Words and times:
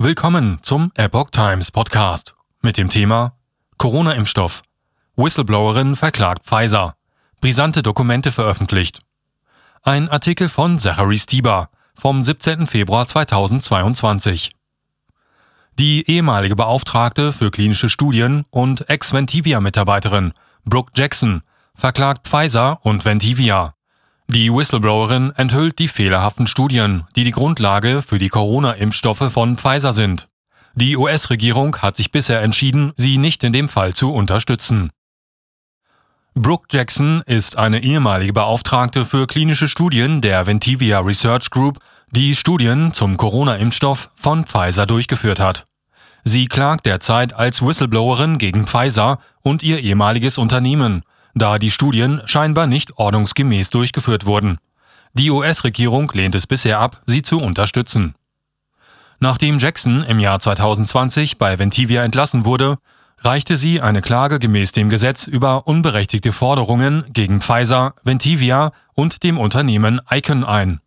Willkommen 0.00 0.60
zum 0.62 0.92
Epoch 0.94 1.30
Times 1.32 1.72
Podcast 1.72 2.36
mit 2.62 2.76
dem 2.76 2.88
Thema 2.88 3.32
Corona-Impfstoff. 3.78 4.62
Whistleblowerin 5.16 5.96
verklagt 5.96 6.46
Pfizer. 6.46 6.94
Brisante 7.40 7.82
Dokumente 7.82 8.30
veröffentlicht. 8.30 9.00
Ein 9.82 10.08
Artikel 10.08 10.48
von 10.48 10.78
Zachary 10.78 11.18
Stieber 11.18 11.70
vom 11.96 12.22
17. 12.22 12.68
Februar 12.68 13.08
2022. 13.08 14.52
Die 15.80 16.08
ehemalige 16.08 16.54
Beauftragte 16.54 17.32
für 17.32 17.50
klinische 17.50 17.88
Studien 17.88 18.44
und 18.50 18.88
Ex-Ventivia-Mitarbeiterin 18.88 20.32
Brooke 20.64 20.92
Jackson 20.94 21.42
verklagt 21.74 22.28
Pfizer 22.28 22.78
und 22.84 23.04
Ventivia. 23.04 23.74
Die 24.30 24.52
Whistleblowerin 24.52 25.32
enthüllt 25.36 25.78
die 25.78 25.88
fehlerhaften 25.88 26.46
Studien, 26.46 27.04
die 27.16 27.24
die 27.24 27.30
Grundlage 27.30 28.02
für 28.02 28.18
die 28.18 28.28
Corona-Impfstoffe 28.28 29.32
von 29.32 29.56
Pfizer 29.56 29.94
sind. 29.94 30.28
Die 30.74 30.98
US-Regierung 30.98 31.78
hat 31.78 31.96
sich 31.96 32.12
bisher 32.12 32.42
entschieden, 32.42 32.92
sie 32.96 33.16
nicht 33.16 33.42
in 33.42 33.54
dem 33.54 33.70
Fall 33.70 33.94
zu 33.94 34.12
unterstützen. 34.12 34.90
Brooke 36.34 36.68
Jackson 36.70 37.22
ist 37.24 37.56
eine 37.56 37.82
ehemalige 37.82 38.34
Beauftragte 38.34 39.06
für 39.06 39.26
klinische 39.26 39.66
Studien 39.66 40.20
der 40.20 40.46
Ventivia 40.46 41.00
Research 41.00 41.48
Group, 41.48 41.78
die 42.10 42.36
Studien 42.36 42.92
zum 42.92 43.16
Corona-Impfstoff 43.16 44.10
von 44.14 44.44
Pfizer 44.44 44.84
durchgeführt 44.84 45.40
hat. 45.40 45.64
Sie 46.22 46.48
klagt 46.48 46.84
derzeit 46.84 47.32
als 47.32 47.62
Whistleblowerin 47.62 48.36
gegen 48.36 48.66
Pfizer 48.66 49.20
und 49.40 49.62
ihr 49.62 49.80
ehemaliges 49.80 50.36
Unternehmen, 50.36 51.02
da 51.38 51.58
die 51.58 51.70
Studien 51.70 52.20
scheinbar 52.26 52.66
nicht 52.66 52.98
ordnungsgemäß 52.98 53.70
durchgeführt 53.70 54.26
wurden. 54.26 54.58
Die 55.14 55.30
US-Regierung 55.30 56.10
lehnt 56.12 56.34
es 56.34 56.46
bisher 56.46 56.78
ab, 56.80 57.02
sie 57.06 57.22
zu 57.22 57.40
unterstützen. 57.40 58.14
Nachdem 59.20 59.58
Jackson 59.58 60.04
im 60.04 60.20
Jahr 60.20 60.38
2020 60.38 61.38
bei 61.38 61.58
Ventivia 61.58 62.04
entlassen 62.04 62.44
wurde, 62.44 62.78
reichte 63.20 63.56
sie 63.56 63.80
eine 63.80 64.00
Klage 64.00 64.38
gemäß 64.38 64.72
dem 64.72 64.90
Gesetz 64.90 65.26
über 65.26 65.66
unberechtigte 65.66 66.32
Forderungen 66.32 67.04
gegen 67.12 67.40
Pfizer, 67.40 67.94
Ventivia 68.04 68.72
und 68.94 69.24
dem 69.24 69.38
Unternehmen 69.38 70.00
Icon 70.10 70.44
ein. 70.44 70.80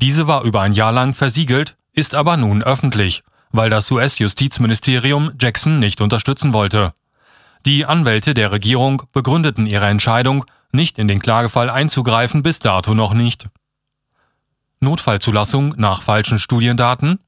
Diese 0.00 0.26
war 0.26 0.42
über 0.42 0.60
ein 0.62 0.72
Jahr 0.72 0.92
lang 0.92 1.14
versiegelt, 1.14 1.76
ist 1.92 2.14
aber 2.14 2.36
nun 2.36 2.62
öffentlich, 2.62 3.22
weil 3.50 3.70
das 3.70 3.90
US-Justizministerium 3.90 5.32
Jackson 5.40 5.78
nicht 5.78 6.00
unterstützen 6.00 6.52
wollte. 6.52 6.92
Die 7.66 7.84
Anwälte 7.84 8.34
der 8.34 8.50
Regierung 8.52 9.02
begründeten 9.12 9.66
ihre 9.66 9.86
Entscheidung, 9.86 10.44
nicht 10.72 10.98
in 10.98 11.08
den 11.08 11.20
Klagefall 11.20 11.70
einzugreifen, 11.70 12.42
bis 12.42 12.58
dato 12.58 12.94
noch 12.94 13.14
nicht. 13.14 13.48
Notfallzulassung 14.80 15.74
nach 15.76 16.02
falschen 16.02 16.38
Studiendaten? 16.38 17.18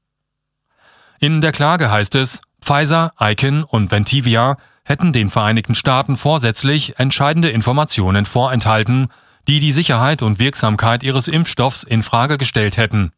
In 1.19 1.41
der 1.41 1.51
Klage 1.51 1.91
heißt 1.91 2.15
es, 2.15 2.41
Pfizer, 2.61 3.13
Icon 3.19 3.63
und 3.63 3.91
Ventivia 3.91 4.57
hätten 4.83 5.13
den 5.13 5.29
Vereinigten 5.29 5.75
Staaten 5.75 6.17
vorsätzlich 6.17 6.97
entscheidende 6.99 7.49
Informationen 7.49 8.25
vorenthalten, 8.25 9.09
die 9.47 9.59
die 9.59 9.71
Sicherheit 9.71 10.21
und 10.21 10.39
Wirksamkeit 10.39 11.03
ihres 11.03 11.27
Impfstoffs 11.27 11.83
in 11.83 12.03
Frage 12.03 12.37
gestellt 12.37 12.77
hätten. 12.77 13.11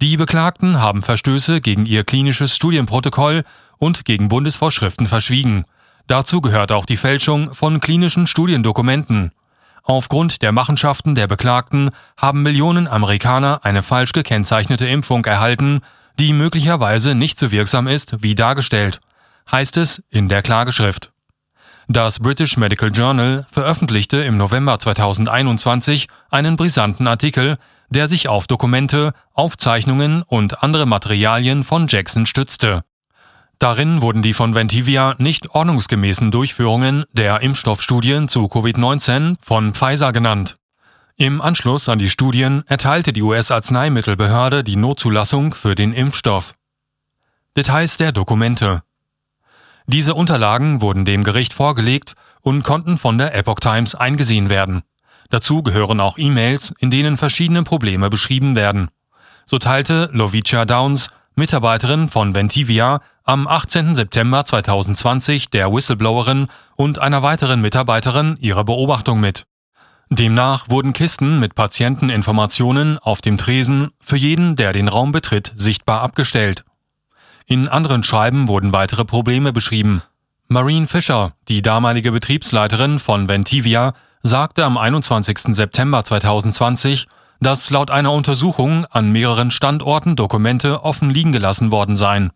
Die 0.00 0.16
Beklagten 0.16 0.78
haben 0.78 1.02
Verstöße 1.02 1.60
gegen 1.60 1.84
ihr 1.84 2.04
klinisches 2.04 2.54
Studienprotokoll 2.54 3.44
und 3.78 4.04
gegen 4.04 4.28
Bundesvorschriften 4.28 5.08
verschwiegen, 5.08 5.64
Dazu 6.08 6.40
gehört 6.40 6.72
auch 6.72 6.86
die 6.86 6.96
Fälschung 6.96 7.54
von 7.54 7.80
klinischen 7.80 8.26
Studiendokumenten. 8.26 9.30
Aufgrund 9.84 10.40
der 10.40 10.52
Machenschaften 10.52 11.14
der 11.14 11.26
Beklagten 11.26 11.90
haben 12.16 12.42
Millionen 12.42 12.88
Amerikaner 12.88 13.60
eine 13.62 13.82
falsch 13.82 14.12
gekennzeichnete 14.12 14.88
Impfung 14.88 15.26
erhalten, 15.26 15.82
die 16.18 16.32
möglicherweise 16.32 17.14
nicht 17.14 17.38
so 17.38 17.52
wirksam 17.52 17.86
ist 17.86 18.22
wie 18.22 18.34
dargestellt, 18.34 19.00
heißt 19.52 19.76
es 19.76 20.02
in 20.08 20.30
der 20.30 20.40
Klageschrift. 20.40 21.12
Das 21.88 22.20
British 22.20 22.56
Medical 22.56 22.90
Journal 22.90 23.46
veröffentlichte 23.50 24.16
im 24.18 24.38
November 24.38 24.78
2021 24.78 26.08
einen 26.30 26.56
brisanten 26.56 27.06
Artikel, 27.06 27.58
der 27.90 28.08
sich 28.08 28.28
auf 28.28 28.46
Dokumente, 28.46 29.12
Aufzeichnungen 29.34 30.22
und 30.22 30.62
andere 30.62 30.86
Materialien 30.86 31.64
von 31.64 31.86
Jackson 31.86 32.24
stützte. 32.24 32.82
Darin 33.58 34.02
wurden 34.02 34.22
die 34.22 34.34
von 34.34 34.54
Ventivia 34.54 35.16
nicht 35.18 35.50
ordnungsgemäßen 35.50 36.30
Durchführungen 36.30 37.04
der 37.12 37.40
Impfstoffstudien 37.40 38.28
zu 38.28 38.44
Covid-19 38.44 39.34
von 39.42 39.74
Pfizer 39.74 40.12
genannt. 40.12 40.56
Im 41.16 41.40
Anschluss 41.40 41.88
an 41.88 41.98
die 41.98 42.10
Studien 42.10 42.62
erteilte 42.68 43.12
die 43.12 43.22
US-Arzneimittelbehörde 43.22 44.62
die 44.62 44.76
Notzulassung 44.76 45.54
für 45.54 45.74
den 45.74 45.92
Impfstoff. 45.92 46.54
Details 47.56 47.96
der 47.96 48.12
Dokumente. 48.12 48.84
Diese 49.88 50.14
Unterlagen 50.14 50.80
wurden 50.80 51.04
dem 51.04 51.24
Gericht 51.24 51.52
vorgelegt 51.52 52.14
und 52.40 52.62
konnten 52.62 52.96
von 52.96 53.18
der 53.18 53.34
Epoch 53.34 53.58
Times 53.58 53.96
eingesehen 53.96 54.50
werden. 54.50 54.82
Dazu 55.30 55.64
gehören 55.64 55.98
auch 55.98 56.18
E-Mails, 56.18 56.72
in 56.78 56.92
denen 56.92 57.16
verschiedene 57.16 57.64
Probleme 57.64 58.08
beschrieben 58.08 58.54
werden. 58.54 58.88
So 59.46 59.58
teilte 59.58 60.08
Lovicia 60.12 60.64
Downs, 60.64 61.10
Mitarbeiterin 61.38 62.08
von 62.08 62.34
Ventivia, 62.34 63.00
am 63.22 63.46
18. 63.46 63.94
September 63.94 64.44
2020 64.44 65.50
der 65.50 65.72
Whistleblowerin 65.72 66.48
und 66.74 66.98
einer 66.98 67.22
weiteren 67.22 67.60
Mitarbeiterin 67.60 68.36
ihre 68.40 68.64
Beobachtung 68.64 69.20
mit. 69.20 69.46
Demnach 70.10 70.68
wurden 70.68 70.92
Kisten 70.92 71.38
mit 71.38 71.54
Patienteninformationen 71.54 72.98
auf 72.98 73.20
dem 73.20 73.38
Tresen 73.38 73.90
für 74.00 74.16
jeden, 74.16 74.56
der 74.56 74.72
den 74.72 74.88
Raum 74.88 75.12
betritt, 75.12 75.52
sichtbar 75.54 76.02
abgestellt. 76.02 76.64
In 77.46 77.68
anderen 77.68 78.02
Schreiben 78.02 78.48
wurden 78.48 78.72
weitere 78.72 79.04
Probleme 79.04 79.52
beschrieben. 79.52 80.02
Marine 80.48 80.88
Fischer, 80.88 81.34
die 81.46 81.62
damalige 81.62 82.10
Betriebsleiterin 82.10 82.98
von 82.98 83.28
Ventivia, 83.28 83.94
sagte 84.24 84.64
am 84.64 84.76
21. 84.76 85.54
September 85.54 86.02
2020, 86.02 87.06
dass 87.40 87.70
laut 87.70 87.90
einer 87.90 88.12
Untersuchung 88.12 88.84
an 88.86 89.10
mehreren 89.10 89.50
Standorten 89.50 90.16
Dokumente 90.16 90.84
offen 90.84 91.10
liegen 91.10 91.32
gelassen 91.32 91.70
worden 91.70 91.96
seien. 91.96 92.30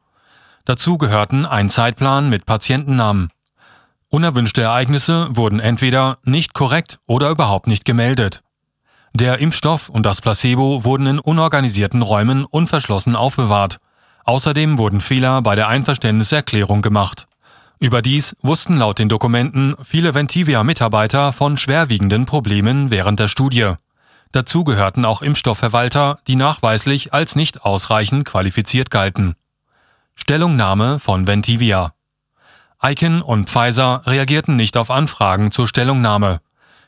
Dazu 0.65 0.99
gehörten 0.99 1.45
ein 1.45 1.69
Zeitplan 1.69 2.29
mit 2.29 2.47
Patientennamen. 2.47 3.31
Unerwünschte 4.09 4.63
Ereignisse 4.63 5.29
wurden 5.31 5.59
entweder 5.59 6.19
nicht 6.25 6.55
korrekt 6.55 7.01
oder 7.07 7.31
überhaupt 7.31 7.67
nicht 7.67 7.85
gemeldet. 7.85 8.43
Der 9.15 9.39
Impfstoff 9.39 9.89
und 9.89 10.07
das 10.07 10.21
Placebo 10.21 10.85
wurden 10.85 11.07
in 11.07 11.19
unorganisierten 11.19 12.03
Räumen 12.03 12.45
unverschlossen 12.45 13.17
aufbewahrt. 13.17 13.79
Außerdem 14.25 14.79
wurden 14.79 15.01
Fehler 15.01 15.43
bei 15.43 15.57
der 15.57 15.69
Einverständniserklärung 15.69 16.81
gemacht. 16.81 17.27
Überdies 17.81 18.37
wussten 18.43 18.77
laut 18.77 19.01
den 19.01 19.09
Dokumenten 19.09 19.75
viele 19.83 20.15
Ventivia-Mitarbeiter 20.15 21.33
von 21.33 21.57
schwerwiegenden 21.57 22.27
Problemen 22.27 22.91
während 22.91 23.19
der 23.19 23.29
Studie. 23.29 23.73
Dazu 24.33 24.65
gehörten 24.65 25.05
auch 25.05 25.21
Impfstoffverwalter, 25.23 26.19
die 26.27 26.37
nachweislich 26.37 27.13
als 27.13 27.37
nicht 27.37 27.65
ausreichend 27.65 28.25
qualifiziert 28.25 28.91
galten. 28.91 29.35
Stellungnahme 30.15 30.99
von 30.99 31.27
Ventivia. 31.27 31.93
Icon 32.83 33.23
und 33.23 33.49
Pfizer 33.49 34.03
reagierten 34.07 34.57
nicht 34.57 34.77
auf 34.77 34.91
Anfragen 34.91 35.53
zur 35.53 35.69
Stellungnahme. 35.69 36.41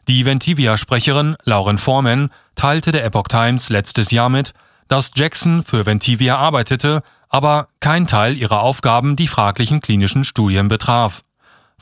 Die 0.09 0.25
Ventivia-Sprecherin 0.25 1.37
Lauren 1.44 1.78
Foreman 1.78 2.31
teilte 2.56 2.93
der 2.93 3.05
Epoch 3.05 3.28
Times 3.28 3.69
letztes 3.69 4.11
Jahr 4.11 4.28
mit, 4.28 4.55
dass 4.88 5.12
Jackson 5.15 5.62
für 5.62 5.87
Ventivia 5.87 6.37
arbeitete, 6.37 7.03
aber 7.28 7.69
kein 7.81 8.06
Teil 8.06 8.37
ihrer 8.37 8.61
Aufgaben 8.61 9.16
die 9.16 9.28
fraglichen 9.28 9.81
klinischen 9.81 10.25
Studien 10.25 10.69
betraf. 10.69 11.22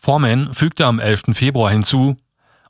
Foreman 0.00 0.54
fügte 0.54 0.86
am 0.86 0.98
11. 0.98 1.22
Februar 1.32 1.70
hinzu, 1.70 2.16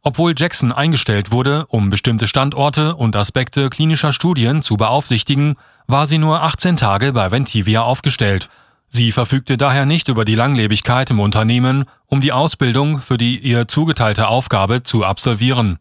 obwohl 0.02 0.34
Jackson 0.36 0.72
eingestellt 0.72 1.30
wurde, 1.30 1.66
um 1.66 1.88
bestimmte 1.88 2.26
Standorte 2.26 2.96
und 2.96 3.14
Aspekte 3.14 3.70
klinischer 3.70 4.12
Studien 4.12 4.62
zu 4.62 4.76
beaufsichtigen, 4.76 5.54
war 5.86 6.06
sie 6.06 6.18
nur 6.18 6.42
18 6.42 6.76
Tage 6.76 7.12
bei 7.12 7.30
Ventivia 7.30 7.82
aufgestellt. 7.82 8.48
Sie 8.88 9.12
verfügte 9.12 9.56
daher 9.56 9.86
nicht 9.86 10.08
über 10.08 10.24
die 10.24 10.34
Langlebigkeit 10.34 11.10
im 11.10 11.20
Unternehmen, 11.20 11.84
um 12.06 12.20
die 12.20 12.32
Ausbildung 12.32 13.00
für 13.00 13.16
die 13.16 13.38
ihr 13.38 13.68
zugeteilte 13.68 14.28
Aufgabe 14.28 14.82
zu 14.82 15.04
absolvieren. 15.04 15.78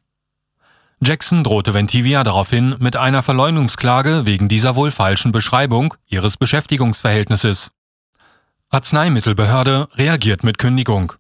Jackson 1.04 1.44
drohte 1.44 1.74
Ventivia 1.74 2.24
daraufhin 2.24 2.76
mit 2.80 2.96
einer 2.96 3.24
Verleumdungsklage 3.24 4.28
wegen 4.28 4.48
dieser 4.48 4.76
wohl 4.76 4.92
falschen 4.92 5.32
Beschreibung 5.32 5.96
ihres 6.06 6.38
Beschäftigungsverhältnisses. 6.38 7.72
Arzneimittelbehörde 8.70 9.88
reagiert 9.96 10.44
mit 10.44 10.60
Kündigung. 10.60 11.14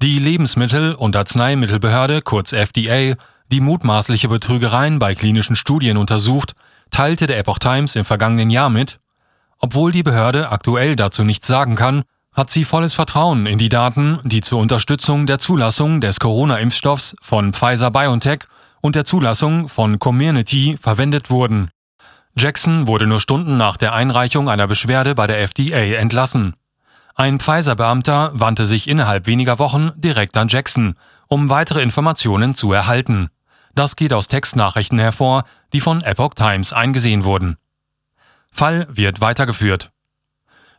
Die 0.00 0.20
Lebensmittel- 0.20 0.94
und 0.94 1.16
Arzneimittelbehörde, 1.16 2.22
kurz 2.22 2.52
FDA, 2.52 3.16
die 3.50 3.60
mutmaßliche 3.60 4.28
Betrügereien 4.28 5.00
bei 5.00 5.16
klinischen 5.16 5.56
Studien 5.56 5.96
untersucht, 5.96 6.52
teilte 6.92 7.26
der 7.26 7.38
Epoch 7.38 7.58
Times 7.58 7.96
im 7.96 8.04
vergangenen 8.04 8.50
Jahr 8.50 8.70
mit, 8.70 9.00
obwohl 9.58 9.90
die 9.90 10.04
Behörde 10.04 10.50
aktuell 10.50 10.94
dazu 10.94 11.24
nichts 11.24 11.48
sagen 11.48 11.74
kann, 11.74 12.04
hat 12.32 12.48
sie 12.48 12.64
volles 12.64 12.94
Vertrauen 12.94 13.46
in 13.46 13.58
die 13.58 13.68
Daten, 13.68 14.20
die 14.22 14.40
zur 14.40 14.60
Unterstützung 14.60 15.26
der 15.26 15.40
Zulassung 15.40 16.00
des 16.00 16.20
Corona-Impfstoffs 16.20 17.16
von 17.20 17.52
Pfizer 17.52 17.90
BioNTech 17.90 18.44
und 18.80 18.94
der 18.94 19.04
Zulassung 19.04 19.68
von 19.68 19.98
Community 19.98 20.76
verwendet 20.80 21.28
wurden. 21.28 21.70
Jackson 22.36 22.86
wurde 22.86 23.08
nur 23.08 23.20
Stunden 23.20 23.56
nach 23.56 23.76
der 23.76 23.94
Einreichung 23.94 24.48
einer 24.48 24.68
Beschwerde 24.68 25.16
bei 25.16 25.26
der 25.26 25.40
FDA 25.40 25.98
entlassen. 25.98 26.54
Ein 27.20 27.40
Pfizer-Beamter 27.40 28.30
wandte 28.34 28.64
sich 28.64 28.88
innerhalb 28.88 29.26
weniger 29.26 29.58
Wochen 29.58 29.90
direkt 29.96 30.36
an 30.36 30.46
Jackson, 30.46 30.94
um 31.26 31.50
weitere 31.50 31.82
Informationen 31.82 32.54
zu 32.54 32.72
erhalten. 32.72 33.28
Das 33.74 33.96
geht 33.96 34.12
aus 34.12 34.28
Textnachrichten 34.28 35.00
hervor, 35.00 35.42
die 35.72 35.80
von 35.80 36.00
Epoch 36.00 36.34
Times 36.34 36.72
eingesehen 36.72 37.24
wurden. 37.24 37.56
Fall 38.52 38.86
wird 38.88 39.20
weitergeführt. 39.20 39.90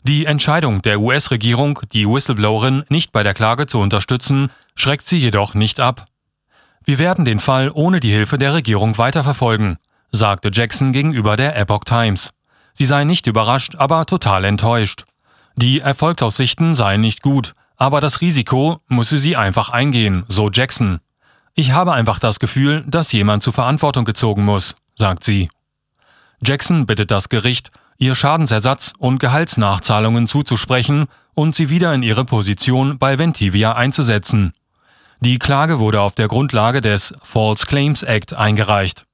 Die 0.03 0.25
Entscheidung 0.25 0.81
der 0.81 1.01
US-Regierung, 1.01 1.81
die 1.91 2.07
Whistleblowerin 2.07 2.85
nicht 2.87 3.11
bei 3.11 3.21
der 3.21 3.33
Klage 3.33 3.67
zu 3.67 3.79
unterstützen, 3.79 4.49
schreckt 4.75 5.03
sie 5.03 5.17
jedoch 5.17 5.55
nicht 5.55 5.81
ab. 5.81 6.05
Wir 6.85 6.99
werden 6.99 7.25
den 7.25 7.41
Fall 7.41 7.69
ohne 7.73 7.99
die 7.99 8.13
Hilfe 8.13 8.37
der 8.37 8.53
Regierung 8.53 8.97
weiterverfolgen, 8.97 9.77
sagte 10.09 10.51
Jackson 10.53 10.93
gegenüber 10.93 11.35
der 11.35 11.57
Epoch 11.57 11.83
Times. 11.83 12.29
Sie 12.73 12.85
sei 12.85 13.03
nicht 13.03 13.27
überrascht, 13.27 13.75
aber 13.75 14.05
total 14.05 14.45
enttäuscht. 14.45 15.03
Die 15.61 15.81
Erfolgsaussichten 15.81 16.73
seien 16.73 17.01
nicht 17.01 17.21
gut, 17.21 17.53
aber 17.75 17.99
das 17.99 18.21
Risiko 18.21 18.79
müsse 18.87 19.17
sie 19.17 19.35
einfach 19.35 19.67
eingehen, 19.67 20.23
so 20.29 20.49
Jackson. 20.49 20.99
Ich 21.53 21.73
habe 21.73 21.91
einfach 21.91 22.17
das 22.17 22.39
Gefühl, 22.39 22.85
dass 22.87 23.11
jemand 23.11 23.43
zur 23.43 23.51
Verantwortung 23.51 24.05
gezogen 24.05 24.45
muss, 24.45 24.77
sagt 24.95 25.25
sie. 25.25 25.49
Jackson 26.41 26.85
bittet 26.85 27.11
das 27.11 27.27
Gericht, 27.27 27.71
ihr 27.97 28.15
Schadensersatz 28.15 28.93
und 28.99 29.19
Gehaltsnachzahlungen 29.19 30.27
zuzusprechen 30.27 31.07
und 31.33 31.55
sie 31.55 31.69
wieder 31.69 31.93
in 31.93 32.03
ihre 32.03 32.23
Position 32.23 32.97
bei 32.97 33.19
Ventivia 33.19 33.73
einzusetzen. 33.73 34.53
Die 35.19 35.39
Klage 35.39 35.79
wurde 35.79 35.99
auf 35.99 36.15
der 36.15 36.29
Grundlage 36.29 36.79
des 36.79 37.13
False 37.21 37.65
Claims 37.65 38.03
Act 38.03 38.33
eingereicht. 38.33 39.05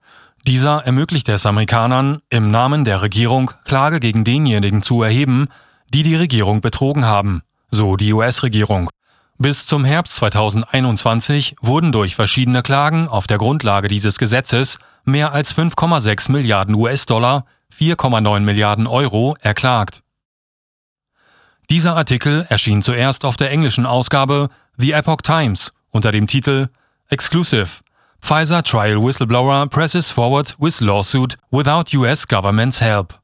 Dieser 0.45 0.85
ermöglicht 0.85 1.27
es 1.27 1.47
Amerikanern, 1.47 2.19
im 2.29 2.51
Namen 2.51 2.85
der 2.85 3.01
Regierung 3.01 3.49
Klage 3.63 3.99
gegen 3.99 4.23
denjenigen 4.23 4.83
zu 4.83 5.01
erheben, 5.01 5.47
die 5.93 6.03
die 6.03 6.15
Regierung 6.15 6.61
betrogen 6.61 7.05
haben, 7.05 7.41
so 7.71 7.95
die 7.95 8.13
US-Regierung. 8.13 8.89
Bis 9.37 9.65
zum 9.65 9.83
Herbst 9.83 10.15
2021 10.17 11.55
wurden 11.61 11.91
durch 11.91 12.15
verschiedene 12.15 12.61
Klagen 12.61 13.07
auf 13.07 13.27
der 13.27 13.37
Grundlage 13.37 13.87
dieses 13.89 14.17
Gesetzes 14.17 14.79
mehr 15.03 15.33
als 15.33 15.55
5,6 15.55 16.31
Milliarden 16.31 16.75
US-Dollar, 16.75 17.45
4,9 17.77 18.39
Milliarden 18.39 18.87
Euro 18.87 19.35
erklagt. 19.41 20.01
Dieser 21.69 21.95
Artikel 21.95 22.45
erschien 22.49 22.81
zuerst 22.81 23.25
auf 23.25 23.37
der 23.37 23.51
englischen 23.51 23.85
Ausgabe 23.85 24.49
The 24.77 24.91
Epoch 24.91 25.21
Times 25.21 25.73
unter 25.89 26.11
dem 26.11 26.27
Titel 26.27 26.69
Exclusive 27.09 27.81
Pfizer 28.21 28.63
Trial 28.63 29.01
Whistleblower 29.01 29.67
presses 29.67 30.11
forward 30.11 30.55
with 30.59 30.79
lawsuit 30.79 31.37
without 31.51 31.95
US 31.95 32.27
government's 32.27 32.81
help. 32.81 33.19